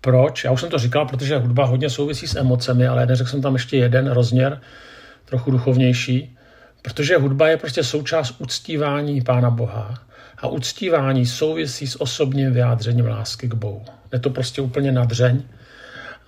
Proč? 0.00 0.44
Já 0.44 0.50
už 0.50 0.60
jsem 0.60 0.70
to 0.70 0.78
říkal, 0.78 1.06
protože 1.06 1.38
hudba 1.38 1.64
hodně 1.64 1.90
souvisí 1.90 2.26
s 2.26 2.36
emocemi, 2.36 2.86
ale 2.86 3.06
neřekl 3.06 3.30
jsem 3.30 3.42
tam 3.42 3.54
ještě 3.54 3.76
jeden 3.76 4.10
rozměr, 4.10 4.60
trochu 5.24 5.50
duchovnější. 5.50 6.36
Protože 6.82 7.16
hudba 7.16 7.48
je 7.48 7.56
prostě 7.56 7.84
součást 7.84 8.34
uctívání 8.38 9.20
Pána 9.20 9.50
Boha 9.50 9.94
a 10.38 10.48
uctívání 10.48 11.26
souvisí 11.26 11.86
s 11.86 12.00
osobním 12.00 12.52
vyjádřením 12.52 13.06
lásky 13.06 13.48
k 13.48 13.54
Bohu. 13.54 13.84
Je 14.12 14.18
to 14.18 14.30
prostě 14.30 14.62
úplně 14.62 14.92
nadřeň 14.92 15.42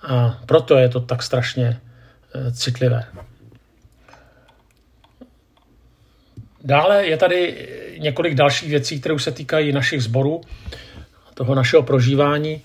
a 0.01 0.41
proto 0.45 0.77
je 0.77 0.89
to 0.89 0.99
tak 0.99 1.23
strašně 1.23 1.81
eh, 2.35 2.51
citlivé. 2.51 3.03
Dále 6.63 7.05
je 7.05 7.17
tady 7.17 7.67
několik 7.97 8.35
dalších 8.35 8.69
věcí, 8.69 8.99
které 8.99 9.15
už 9.15 9.23
se 9.23 9.31
týkají 9.31 9.71
našich 9.71 10.03
sborů, 10.03 10.41
toho 11.33 11.55
našeho 11.55 11.83
prožívání. 11.83 12.61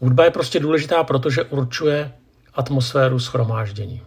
Hudba 0.00 0.24
je 0.24 0.30
prostě 0.30 0.60
důležitá, 0.60 1.04
protože 1.04 1.42
určuje 1.42 2.12
atmosféru 2.54 3.18
schromáždění. 3.18 4.02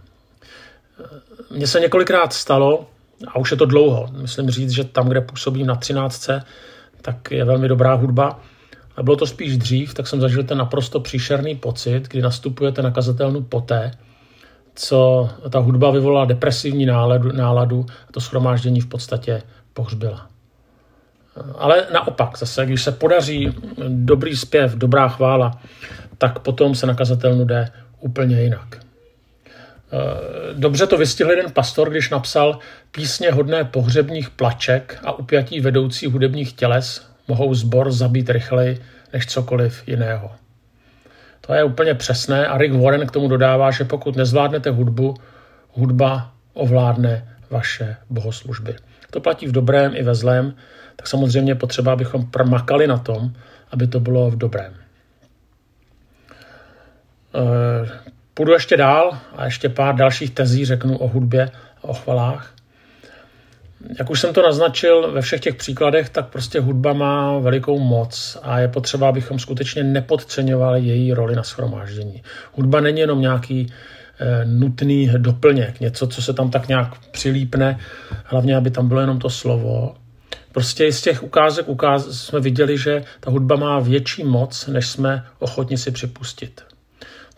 Mně 1.52 1.68
se 1.68 1.80
několikrát 1.80 2.34
stalo, 2.34 2.88
a 3.28 3.40
už 3.40 3.52
je 3.52 3.58
to 3.58 3.66
dlouho. 3.66 4.10
Myslím 4.22 4.50
říct, 4.50 4.72
že 4.72 4.84
tam, 4.84 5.10
kde 5.10 5.22
působím 5.22 5.68
na 5.68 5.76
13, 5.76 6.30
tak 7.02 7.32
je 7.32 7.46
velmi 7.46 7.68
dobrá 7.68 7.94
hudba. 7.94 8.40
A 8.96 9.04
bylo 9.04 9.16
to 9.16 9.28
spíš 9.28 9.58
dřív, 9.58 9.94
tak 9.94 10.08
jsem 10.08 10.22
zažil 10.22 10.44
ten 10.44 10.58
naprosto 10.58 11.00
příšerný 11.00 11.56
pocit, 11.56 12.08
kdy 12.08 12.22
nastupujete 12.22 12.82
na 12.82 12.92
kazatelnu 12.92 13.42
poté, 13.42 13.92
co 14.76 15.30
ta 15.50 15.60
hudba 15.60 15.92
vyvolala 15.92 16.26
depresivní 16.26 16.86
náladu, 16.86 17.32
náladu 17.32 17.86
a 18.10 18.12
to 18.12 18.22
schromáždění 18.22 18.82
v 18.82 18.88
podstatě 18.88 19.42
pohřbila. 19.74 20.28
Ale 21.58 21.88
naopak, 21.94 22.38
zase, 22.38 22.66
když 22.66 22.84
se 22.84 22.92
podaří 22.92 23.54
dobrý 23.88 24.36
zpěv, 24.36 24.76
dobrá 24.76 25.08
chvála, 25.08 25.62
tak 26.18 26.40
potom 26.40 26.76
se 26.76 26.88
na 26.88 26.94
kazatelnu 26.94 27.46
jde 27.46 27.72
úplně 28.00 28.42
jinak. 28.42 28.80
Eh, 29.94 30.54
dobře 30.54 30.88
to 30.88 30.98
vystihl 30.98 31.30
jeden 31.30 31.52
pastor, 31.52 31.90
když 31.90 32.10
napsal 32.10 32.60
písně 32.92 33.32
hodné 33.32 33.64
pohřebních 33.64 34.30
plaček 34.30 35.00
a 35.04 35.12
upjatí 35.12 35.60
vedoucí 35.60 36.08
hudebních 36.08 36.54
těles 36.54 37.08
mohou 37.28 37.54
zbor 37.54 37.92
zabít 37.92 38.30
rychleji 38.30 38.82
než 39.14 39.26
cokoliv 39.26 39.88
jiného. 39.88 40.32
To 41.42 41.54
je 41.54 41.64
úplně 41.64 41.94
přesné 41.94 42.48
a 42.48 42.58
Rick 42.58 42.76
Warren 42.76 43.08
k 43.08 43.12
tomu 43.12 43.28
dodává, 43.28 43.72
že 43.72 43.84
pokud 43.84 44.16
nezvládnete 44.16 44.70
hudbu, 44.70 45.16
hudba 45.72 46.32
ovládne 46.54 47.28
vaše 47.50 47.96
bohoslužby. 48.10 48.76
To 49.12 49.20
platí 49.20 49.48
v 49.48 49.52
dobrém 49.52 49.96
i 49.96 50.04
ve 50.04 50.16
zlém, 50.16 50.56
tak 50.96 51.08
samozřejmě 51.08 51.56
potřeba, 51.56 51.94
abychom 51.94 52.26
promakali 52.26 52.88
na 52.88 52.98
tom, 52.98 53.34
aby 53.72 53.88
to 53.88 54.00
bylo 54.00 54.32
v 54.32 54.36
dobrém. 54.36 54.74
Eh, 58.34 58.36
Půjdu 58.36 58.54
ještě 58.54 58.78
dál 58.78 59.18
a 59.36 59.46
ještě 59.46 59.70
pár 59.70 59.96
dalších 59.96 60.32
tezí 60.32 60.66
řeknu 60.66 60.98
o 60.98 61.08
hudbě 61.08 61.52
a 61.82 61.84
o 61.84 61.94
chvalách. 61.94 62.54
Jak 64.00 64.10
už 64.10 64.20
jsem 64.20 64.34
to 64.34 64.42
naznačil 64.42 65.12
ve 65.12 65.22
všech 65.22 65.42
těch 65.42 65.56
příkladech, 65.56 66.10
tak 66.10 66.28
prostě 66.28 66.60
hudba 66.60 66.94
má 66.94 67.40
velikou 67.40 67.80
moc 67.80 68.38
a 68.44 68.60
je 68.60 68.68
potřeba, 68.68 69.10
abychom 69.10 69.40
skutečně 69.40 69.84
nepodceňovali 69.84 70.82
její 70.82 71.14
roli 71.14 71.36
na 71.36 71.44
schromáždění. 71.44 72.24
Hudba 72.54 72.82
není 72.82 73.00
jenom 73.00 73.22
nějaký 73.22 73.74
e, 74.20 74.46
nutný 74.46 75.10
doplněk, 75.18 75.80
něco, 75.80 76.08
co 76.08 76.22
se 76.22 76.34
tam 76.34 76.52
tak 76.52 76.68
nějak 76.68 77.00
přilípne, 77.12 77.80
hlavně, 78.26 78.56
aby 78.56 78.72
tam 78.72 78.88
bylo 78.88 79.02
jenom 79.02 79.20
to 79.20 79.30
slovo. 79.30 79.96
Prostě 80.52 80.92
z 80.92 81.02
těch 81.02 81.24
ukázek 81.24 81.70
ukáz 81.70 82.08
jsme 82.08 82.40
viděli, 82.40 82.78
že 82.78 83.04
ta 83.20 83.32
hudba 83.32 83.56
má 83.56 83.80
větší 83.80 84.24
moc, 84.24 84.68
než 84.68 84.88
jsme 84.88 85.24
ochotni 85.40 85.78
si 85.78 85.92
připustit. 85.92 86.62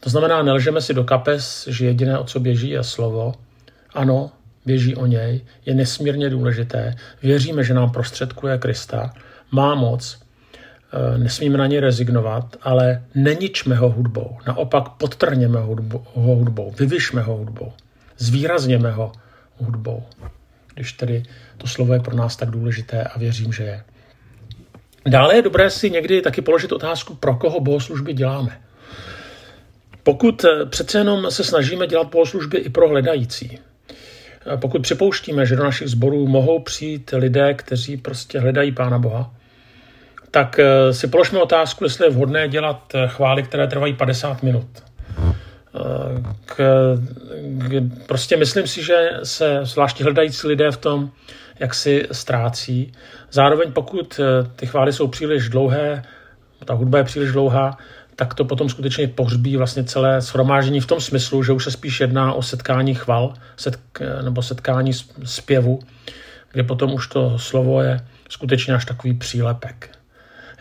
To 0.06 0.10
znamená, 0.10 0.44
nelžeme 0.44 0.82
si 0.82 0.94
do 0.94 1.04
kapes, 1.04 1.68
že 1.68 1.86
jediné, 1.86 2.20
o 2.20 2.24
co 2.24 2.40
běží, 2.40 2.70
je 2.70 2.84
slovo. 2.84 3.34
Ano, 3.94 4.32
běží 4.66 4.96
o 4.96 5.06
něj, 5.06 5.42
je 5.66 5.74
nesmírně 5.74 6.30
důležité. 6.30 6.96
Věříme, 7.24 7.64
že 7.64 7.74
nám 7.74 7.92
prostředkuje 7.92 8.58
Krista, 8.58 9.14
má 9.52 9.76
moc, 9.76 10.20
e, 10.94 11.18
nesmíme 11.18 11.58
na 11.58 11.68
něj 11.68 11.80
rezignovat, 11.80 12.56
ale 12.62 13.04
neničme 13.16 13.76
ho 13.76 13.90
hudbou. 13.90 14.38
Naopak 14.48 14.90
podtrněme 14.90 15.60
ho 15.60 15.76
hudbou, 16.14 16.74
vyvyšme 16.80 17.22
ho 17.22 17.38
hudbou, 17.38 17.74
zvýrazněme 18.18 18.92
ho 18.92 19.12
hudbou. 19.58 20.04
Když 20.74 20.94
tedy 20.94 21.24
to 21.58 21.68
slovo 21.68 21.94
je 21.94 22.00
pro 22.00 22.16
nás 22.16 22.36
tak 22.36 22.50
důležité 22.50 23.04
a 23.04 23.20
věřím, 23.20 23.54
že 23.54 23.64
je. 23.64 23.84
Dále 25.06 25.36
je 25.36 25.42
dobré 25.42 25.70
si 25.70 25.90
někdy 25.90 26.22
taky 26.22 26.42
položit 26.42 26.72
otázku, 26.72 27.16
pro 27.16 27.36
koho 27.36 27.60
bohoslužby 27.60 28.14
děláme. 28.14 28.62
Pokud 30.06 30.44
eh, 30.44 30.66
přece 30.66 30.98
jenom 30.98 31.32
se 31.32 31.44
snažíme 31.44 31.88
dělat 31.88 32.08
bohoslužby 32.08 32.58
i 32.58 32.70
pro 32.70 32.90
hledající, 32.90 33.60
eh, 34.54 34.58
pokud 34.58 34.82
připouštíme, 34.82 35.46
že 35.46 35.56
do 35.56 35.64
našich 35.64 35.88
sborů 35.88 36.28
mohou 36.28 36.60
přijít 36.60 37.14
lidé, 37.18 37.54
kteří 37.54 37.98
prostě 37.98 38.40
hledají 38.40 38.72
Pána 38.72 39.00
Boha, 39.00 39.32
tak 40.32 40.60
eh, 40.60 40.94
si 40.94 41.08
položme 41.08 41.40
otázku, 41.40 41.84
jestli 41.84 42.06
je 42.06 42.10
vhodné 42.10 42.48
dělat 42.48 42.94
chvály, 43.08 43.44
které 43.44 43.68
trvají 43.68 43.94
50 43.94 44.44
minut. 44.44 44.68
k, 46.46 46.56
k, 47.58 47.82
prostě 48.08 48.38
myslím 48.38 48.68
si, 48.68 48.84
že 48.84 49.10
se 49.24 49.60
zvláště 49.64 50.04
hledající 50.04 50.48
lidé 50.48 50.72
v 50.72 50.78
tom, 50.78 51.12
jak 51.60 51.74
si 51.74 52.08
ztrácí. 52.12 52.92
Zároveň 53.32 53.72
pokud 53.72 54.20
ty 54.56 54.66
chvály 54.66 54.94
jsou 54.94 55.08
příliš 55.08 55.50
dlouhé, 55.50 56.04
ta 56.66 56.74
hudba 56.74 56.98
je 56.98 57.04
příliš 57.04 57.32
dlouhá, 57.32 57.78
tak 58.16 58.34
to 58.34 58.46
potom 58.46 58.70
skutečně 58.70 59.08
pohřbí 59.08 59.58
vlastně 59.58 59.84
celé 59.84 60.22
shromáždění 60.22 60.82
v 60.82 60.88
tom 60.88 61.02
smyslu, 61.02 61.44
že 61.44 61.52
už 61.52 61.64
se 61.64 61.72
spíš 61.72 62.00
jedná 62.00 62.34
o 62.34 62.42
setkání 62.42 62.96
chval 62.96 63.34
setk, 63.58 64.00
nebo 64.22 64.42
setkání 64.42 64.92
zpěvu, 65.24 65.80
kde 66.52 66.64
potom 66.64 66.94
už 66.94 67.08
to 67.08 67.40
slovo 67.40 67.82
je 67.82 68.00
skutečně 68.30 68.74
až 68.74 68.86
takový 68.86 69.14
přílepek. 69.14 69.90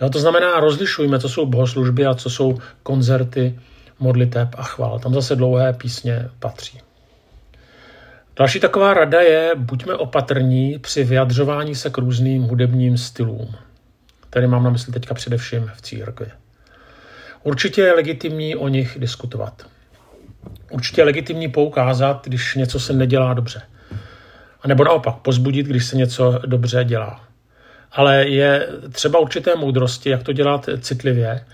Jo, 0.01 0.11
to 0.11 0.21
znamená, 0.21 0.61
rozlišujme, 0.61 1.19
co 1.19 1.29
jsou 1.29 1.47
bohoslužby 1.47 2.07
a 2.07 2.15
co 2.15 2.31
jsou 2.31 2.59
koncerty, 2.83 3.59
modliteb 3.99 4.49
a 4.59 4.63
chval. 4.63 4.99
Tam 4.99 5.15
zase 5.15 5.37
dlouhé 5.37 5.73
písně 5.73 6.29
patří. 6.39 6.81
Další 8.37 8.61
taková 8.61 8.95
rada 8.95 9.21
je, 9.21 9.53
buďme 9.57 9.95
opatrní 9.95 10.79
při 10.79 11.05
vyjadřování 11.05 11.75
se 11.75 11.91
k 11.91 11.99
různým 11.99 12.43
hudebním 12.43 12.99
stylům. 12.99 13.55
Tady 14.31 14.47
mám 14.47 14.65
na 14.65 14.71
mysli 14.71 14.93
teďka 14.93 15.15
především 15.15 15.71
v 15.75 15.83
církvi. 15.83 16.27
Určitě 17.45 17.81
je 17.81 17.93
legitimní 17.93 18.57
o 18.57 18.69
nich 18.69 18.97
diskutovat. 19.01 19.67
Určitě 20.71 21.01
je 21.01 21.05
legitimní 21.05 21.49
poukázat, 21.49 22.25
když 22.25 22.55
něco 22.55 22.81
se 22.81 22.93
nedělá 22.93 23.35
dobře. 23.35 23.63
A 24.63 24.69
nebo 24.69 24.85
naopak 24.85 25.15
pozbudit, 25.15 25.67
když 25.67 25.85
se 25.87 25.97
něco 25.97 26.41
dobře 26.47 26.85
dělá. 26.85 27.25
Ale 27.93 28.29
je 28.29 28.69
třeba 28.93 29.19
určité 29.19 29.57
moudrosti, 29.57 30.11
jak 30.11 30.23
to 30.23 30.33
dělat 30.33 30.69
citlivě, 30.81 31.45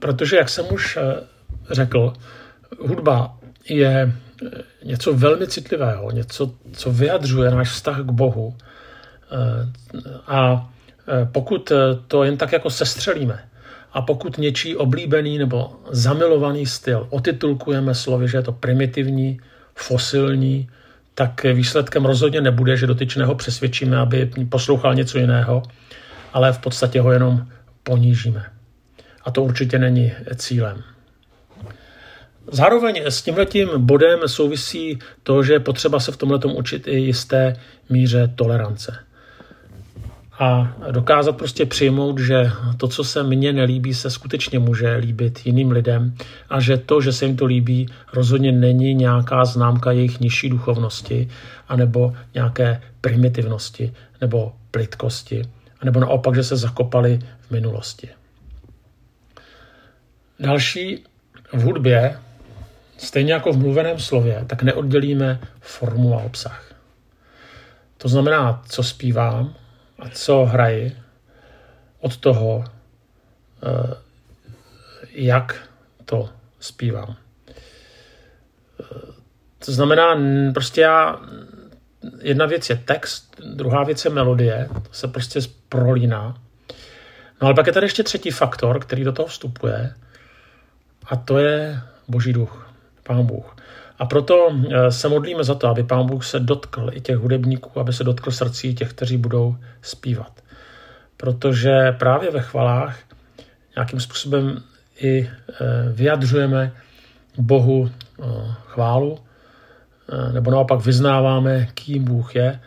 protože, 0.00 0.36
jak 0.36 0.48
jsem 0.48 0.66
už 0.72 0.96
eh, 0.96 1.20
řekl, 1.70 2.12
hudba 2.80 3.36
je 3.68 4.12
eh, 4.46 4.48
něco 4.84 5.14
velmi 5.14 5.46
citlivého, 5.46 6.10
něco, 6.10 6.52
co 6.72 6.92
vyjadřuje 6.92 7.50
náš 7.50 7.70
vztah 7.70 7.98
k 7.98 8.10
Bohu. 8.10 8.56
Eh, 9.32 9.68
a 10.26 10.70
pokud 11.32 11.72
to 12.08 12.24
jen 12.24 12.36
tak 12.36 12.52
jako 12.52 12.70
sestřelíme, 12.70 13.44
a 13.94 14.02
pokud 14.02 14.38
něčí 14.38 14.76
oblíbený 14.76 15.38
nebo 15.38 15.72
zamilovaný 15.90 16.66
styl 16.66 17.06
otitulkujeme 17.10 17.94
slovy, 17.94 18.28
že 18.28 18.38
je 18.38 18.42
to 18.42 18.52
primitivní, 18.52 19.40
fosilní, 19.74 20.68
tak 21.14 21.44
výsledkem 21.44 22.04
rozhodně 22.04 22.40
nebude, 22.40 22.76
že 22.76 22.86
dotyčného 22.86 23.34
přesvědčíme, 23.34 23.96
aby 23.98 24.30
poslouchal 24.48 24.94
něco 24.94 25.18
jiného, 25.18 25.62
ale 26.32 26.52
v 26.52 26.58
podstatě 26.58 27.00
ho 27.00 27.12
jenom 27.12 27.46
ponížíme. 27.82 28.44
A 29.24 29.30
to 29.30 29.42
určitě 29.42 29.78
není 29.78 30.12
cílem. 30.36 30.82
Zároveň 32.52 33.02
s 33.06 33.22
tímhletím 33.22 33.68
bodem 33.76 34.20
souvisí 34.26 34.98
to, 35.22 35.42
že 35.42 35.52
je 35.52 35.60
potřeba 35.60 36.00
se 36.00 36.12
v 36.12 36.16
tomhle 36.16 36.38
učit 36.56 36.88
i 36.88 36.96
jisté 36.96 37.56
míře 37.90 38.32
tolerance 38.34 39.04
a 40.38 40.76
dokázat 40.90 41.32
prostě 41.36 41.66
přijmout, 41.66 42.18
že 42.18 42.50
to, 42.76 42.88
co 42.88 43.04
se 43.04 43.22
mně 43.22 43.52
nelíbí, 43.52 43.94
se 43.94 44.10
skutečně 44.10 44.58
může 44.58 44.96
líbit 44.96 45.46
jiným 45.46 45.70
lidem 45.70 46.14
a 46.50 46.60
že 46.60 46.76
to, 46.76 47.00
že 47.00 47.12
se 47.12 47.24
jim 47.24 47.36
to 47.36 47.44
líbí, 47.44 47.88
rozhodně 48.12 48.52
není 48.52 48.94
nějaká 48.94 49.44
známka 49.44 49.92
jejich 49.92 50.20
nižší 50.20 50.48
duchovnosti 50.48 51.28
anebo 51.68 52.14
nějaké 52.34 52.82
primitivnosti 53.00 53.92
nebo 54.20 54.52
plitkosti, 54.70 55.42
nebo 55.84 56.00
naopak, 56.00 56.34
že 56.34 56.44
se 56.44 56.56
zakopali 56.56 57.18
v 57.40 57.50
minulosti. 57.50 58.08
Další 60.40 61.04
v 61.52 61.62
hudbě, 61.62 62.18
stejně 62.98 63.32
jako 63.32 63.52
v 63.52 63.58
mluveném 63.58 63.98
slově, 63.98 64.44
tak 64.46 64.62
neoddělíme 64.62 65.40
formu 65.60 66.14
a 66.14 66.22
obsah. 66.22 66.74
To 67.96 68.08
znamená, 68.08 68.62
co 68.68 68.82
zpívám, 68.82 69.54
a 70.04 70.08
co 70.12 70.44
hraji, 70.44 70.96
od 72.00 72.16
toho, 72.16 72.64
eh, 73.62 73.94
jak 75.10 75.68
to 76.04 76.28
zpívám. 76.60 77.16
Eh, 78.80 78.84
to 79.64 79.72
znamená, 79.72 80.16
prostě 80.52 80.80
já, 80.80 81.20
jedna 82.20 82.46
věc 82.46 82.70
je 82.70 82.76
text, 82.76 83.40
druhá 83.54 83.84
věc 83.84 84.04
je 84.04 84.10
melodie, 84.10 84.68
to 84.72 84.92
se 84.92 85.08
prostě 85.08 85.40
prolíná. 85.68 86.40
No 87.40 87.46
ale 87.46 87.54
pak 87.54 87.66
je 87.66 87.72
tady 87.72 87.86
ještě 87.86 88.02
třetí 88.02 88.30
faktor, 88.30 88.80
který 88.80 89.04
do 89.04 89.12
toho 89.12 89.26
vstupuje, 89.26 89.94
a 91.06 91.16
to 91.16 91.38
je 91.38 91.80
Boží 92.08 92.32
duch, 92.32 92.74
Pán 93.02 93.26
Bůh. 93.26 93.53
A 94.04 94.06
proto 94.06 94.52
eh, 94.52 94.92
se 94.92 95.08
modlíme 95.08 95.44
za 95.44 95.54
to, 95.54 95.68
aby 95.68 95.82
Pán 95.82 96.06
Bůh 96.06 96.24
se 96.24 96.40
dotkl 96.40 96.90
i 96.92 97.00
těch 97.00 97.16
hudebníků, 97.16 97.80
aby 97.80 97.92
se 97.92 98.04
dotkl 98.04 98.30
srdcí 98.30 98.74
těch, 98.74 98.90
kteří 98.90 99.16
budou 99.16 99.56
zpívat. 99.82 100.32
Protože 101.16 101.92
právě 101.98 102.30
ve 102.30 102.40
chvalách 102.40 102.98
nějakým 103.76 104.00
způsobem 104.00 104.62
i 105.00 105.28
eh, 105.28 105.64
vyjadřujeme 105.92 106.72
Bohu 107.38 107.90
eh, 107.90 108.24
chválu, 108.66 109.18
nebo 110.32 110.50
naopak 110.50 110.84
vyznáváme, 110.84 111.68
kým 111.74 112.04
Bůh 112.04 112.36
je. 112.36 112.60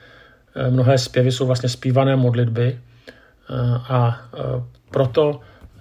Mnohé 0.69 0.97
zpěvy 0.97 1.31
jsou 1.31 1.45
vlastně 1.45 1.69
zpívané 1.69 2.15
modlitby 2.15 2.79
a 3.89 4.21
proto 4.91 5.39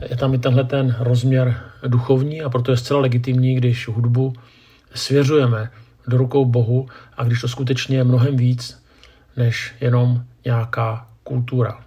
je 0.08 0.16
tam 0.16 0.34
i 0.34 0.38
tenhle 0.38 0.64
ten 0.64 0.96
rozměr 0.98 1.60
duchovní 1.86 2.42
a 2.42 2.48
proto 2.48 2.70
je 2.70 2.76
zcela 2.76 3.00
legitimní, 3.00 3.54
když 3.54 3.88
hudbu 3.88 4.32
svěřujeme 4.96 5.70
do 6.06 6.16
rukou 6.16 6.44
Bohu 6.44 6.88
a 7.16 7.24
když 7.24 7.40
to 7.40 7.48
skutečně 7.48 7.96
je 7.96 8.04
mnohem 8.04 8.36
víc 8.36 8.82
než 9.36 9.74
jenom 9.80 10.22
nějaká 10.44 11.06
kultura. 11.24 11.80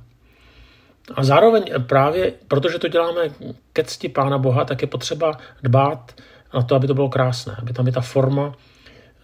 A 1.15 1.23
zároveň 1.23 1.63
právě, 1.87 2.33
protože 2.47 2.79
to 2.79 2.87
děláme 2.87 3.21
ke 3.73 3.83
cti 3.83 4.09
Pána 4.09 4.37
Boha, 4.37 4.65
tak 4.65 4.81
je 4.81 4.87
potřeba 4.87 5.37
dbát 5.63 6.11
na 6.53 6.61
to, 6.61 6.75
aby 6.75 6.87
to 6.87 6.93
bylo 6.93 7.09
krásné, 7.09 7.55
aby 7.59 7.73
tam 7.73 7.87
i 7.87 7.91
ta 7.91 8.01
forma, 8.01 8.53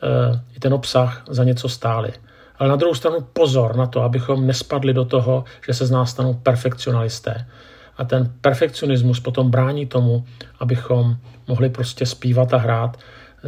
eh, 0.04 0.41
i 0.56 0.60
ten 0.60 0.74
obsah 0.74 1.24
za 1.30 1.43
něco 1.43 1.69
stály. 1.69 2.13
Ale 2.60 2.69
na 2.69 2.76
druhou 2.76 2.95
stranu 2.95 3.17
pozor 3.34 3.76
na 3.76 3.86
to, 3.86 4.02
abychom 4.02 4.48
nespadli 4.48 4.93
do 4.93 5.06
toho, 5.06 5.43
že 5.67 5.74
se 5.74 5.86
z 5.86 5.91
nás 5.91 6.12
stanou 6.12 6.34
perfekcionalisté. 6.34 7.48
A 7.98 8.04
ten 8.04 8.34
perfekcionismus 8.41 9.19
potom 9.19 9.52
brání 9.52 9.86
tomu, 9.86 10.26
abychom 10.60 11.17
mohli 11.48 11.69
prostě 11.69 12.06
zpívat 12.06 12.54
a 12.54 12.58
hrát 12.58 12.98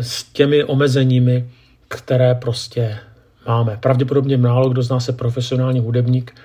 s 0.01 0.23
těmi 0.23 0.63
omezeními, 0.63 1.49
které 1.87 2.35
prostě 2.35 2.99
máme. 3.47 3.77
Pravděpodobně 3.77 4.37
málo 4.37 4.69
kdo 4.69 4.81
z 4.81 4.89
nás 4.89 5.07
je 5.07 5.13
profesionální 5.13 5.79
hudebník 5.79 6.35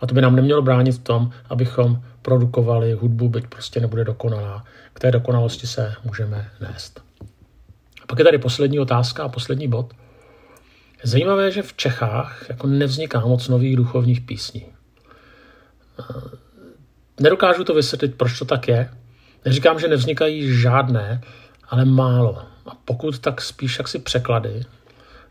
a 0.00 0.06
to 0.06 0.14
by 0.14 0.20
nám 0.20 0.36
nemělo 0.36 0.62
bránit 0.62 0.92
v 0.92 0.98
tom, 0.98 1.30
abychom 1.50 2.02
produkovali 2.22 2.92
hudbu, 2.92 3.28
byť 3.28 3.46
prostě 3.46 3.80
nebude 3.80 4.04
dokonalá. 4.04 4.64
K 4.94 5.00
té 5.00 5.10
dokonalosti 5.10 5.66
se 5.66 5.94
můžeme 6.04 6.50
nést. 6.60 7.02
A 8.02 8.06
pak 8.06 8.18
je 8.18 8.24
tady 8.24 8.38
poslední 8.38 8.80
otázka 8.80 9.24
a 9.24 9.28
poslední 9.28 9.68
bod. 9.68 9.92
Je 11.04 11.10
zajímavé, 11.10 11.50
že 11.50 11.62
v 11.62 11.74
Čechách 11.74 12.46
jako 12.48 12.66
nevzniká 12.66 13.20
moc 13.20 13.48
nových 13.48 13.76
duchovních 13.76 14.20
písní. 14.20 14.66
Nedokážu 17.20 17.64
to 17.64 17.74
vysvětlit, 17.74 18.14
proč 18.14 18.38
to 18.38 18.44
tak 18.44 18.68
je. 18.68 18.90
Neříkám, 19.44 19.80
že 19.80 19.88
nevznikají 19.88 20.60
žádné, 20.60 21.20
ale 21.68 21.84
málo. 21.84 22.51
A 22.66 22.70
pokud 22.84 23.18
tak 23.18 23.40
spíš 23.40 23.78
jaksi 23.78 23.98
překlady, 23.98 24.64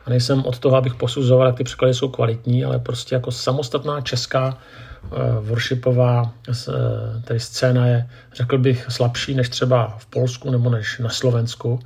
a 0.06 0.10
nejsem 0.10 0.46
od 0.46 0.60
toho, 0.60 0.76
abych 0.76 0.96
posuzoval, 0.96 1.48
jak 1.48 1.58
ty 1.58 1.64
překlady 1.64 1.94
jsou 1.94 2.10
kvalitní, 2.10 2.66
ale 2.66 2.80
prostě 2.80 3.16
jako 3.16 3.32
samostatná 3.32 4.02
česká 4.02 4.58
uh, 5.04 5.48
worshipová 5.48 6.24
uh, 6.24 6.56
tedy 7.24 7.40
scéna 7.40 7.88
je, 7.88 8.10
řekl 8.34 8.58
bych, 8.58 8.86
slabší 8.90 9.36
než 9.36 9.50
třeba 9.50 9.96
v 9.98 10.06
Polsku 10.06 10.52
nebo 10.52 10.70
než 10.70 11.00
na 11.00 11.10
Slovensku. 11.10 11.80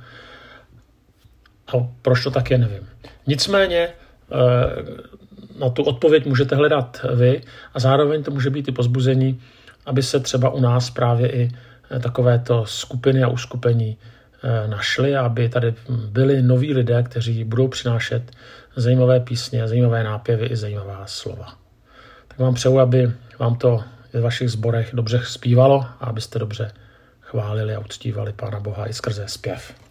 A 1.68 1.72
proč 2.02 2.24
to 2.24 2.30
tak 2.30 2.50
je, 2.50 2.58
nevím. 2.58 2.88
Nicméně 3.26 3.88
uh, 3.88 5.60
na 5.60 5.70
tu 5.70 5.82
odpověď 5.82 6.26
můžete 6.26 6.56
hledat 6.56 7.00
vy 7.14 7.42
a 7.74 7.80
zároveň 7.80 8.22
to 8.22 8.30
může 8.30 8.50
být 8.50 8.68
i 8.68 8.72
pozbuzení, 8.72 9.40
aby 9.86 10.02
se 10.02 10.20
třeba 10.20 10.50
u 10.50 10.60
nás 10.60 10.90
právě 10.90 11.32
i 11.32 11.50
takovéto 12.00 12.66
skupiny 12.66 13.22
a 13.22 13.28
uskupení 13.28 13.96
našli, 14.66 15.16
aby 15.16 15.48
tady 15.48 15.74
byli 15.88 16.42
noví 16.42 16.74
lidé, 16.74 17.02
kteří 17.02 17.44
budou 17.44 17.68
přinášet 17.68 18.22
zajímavé 18.76 19.20
písně, 19.20 19.68
zajímavé 19.68 20.04
nápěvy 20.04 20.46
i 20.46 20.56
zajímavá 20.56 21.06
slova. 21.06 21.54
Tak 22.28 22.38
vám 22.38 22.54
přeju, 22.54 22.78
aby 22.78 23.12
vám 23.38 23.56
to 23.56 23.84
ve 24.12 24.20
vašich 24.20 24.50
zborech 24.50 24.90
dobře 24.92 25.20
zpívalo 25.24 25.86
a 26.00 26.06
abyste 26.06 26.38
dobře 26.38 26.72
chválili 27.20 27.74
a 27.74 27.80
uctívali 27.80 28.32
Pána 28.32 28.60
Boha 28.60 28.88
i 28.88 28.92
skrze 28.92 29.24
zpěv. 29.28 29.85